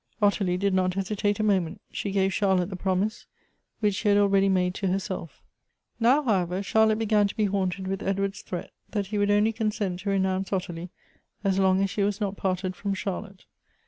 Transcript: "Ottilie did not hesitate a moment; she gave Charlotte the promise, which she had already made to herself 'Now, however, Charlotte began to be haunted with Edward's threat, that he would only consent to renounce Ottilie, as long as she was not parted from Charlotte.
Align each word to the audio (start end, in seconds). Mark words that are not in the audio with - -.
"Ottilie 0.23 0.57
did 0.57 0.73
not 0.73 0.95
hesitate 0.95 1.39
a 1.39 1.43
moment; 1.43 1.79
she 1.91 2.09
gave 2.09 2.33
Charlotte 2.33 2.71
the 2.71 2.75
promise, 2.75 3.27
which 3.81 3.93
she 3.93 4.07
had 4.07 4.17
already 4.17 4.49
made 4.49 4.73
to 4.73 4.87
herself 4.87 5.43
'Now, 5.99 6.23
however, 6.23 6.63
Charlotte 6.63 6.97
began 6.97 7.27
to 7.27 7.37
be 7.37 7.45
haunted 7.45 7.87
with 7.87 8.01
Edward's 8.01 8.41
threat, 8.41 8.71
that 8.89 9.05
he 9.05 9.19
would 9.19 9.29
only 9.29 9.53
consent 9.53 9.99
to 9.99 10.09
renounce 10.09 10.51
Ottilie, 10.51 10.89
as 11.43 11.59
long 11.59 11.83
as 11.83 11.91
she 11.91 12.01
was 12.01 12.19
not 12.19 12.35
parted 12.35 12.75
from 12.75 12.95
Charlotte. 12.95 13.45